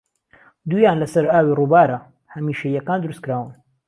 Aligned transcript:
دوویان 0.69 0.97
لەسەر 1.03 1.25
ئاوی 1.29 1.55
رووبارە 1.59 1.97
هەمیشەییەکان 2.33 2.99
دروستکراون 3.01 3.51